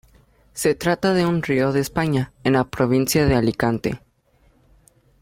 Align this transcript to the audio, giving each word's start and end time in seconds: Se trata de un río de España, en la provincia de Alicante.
Se 0.55 0.73
trata 0.73 1.13
de 1.13 1.27
un 1.27 1.43
río 1.43 1.71
de 1.73 1.79
España, 1.79 2.33
en 2.43 2.53
la 2.53 2.63
provincia 2.67 3.27
de 3.27 3.35
Alicante. 3.35 3.99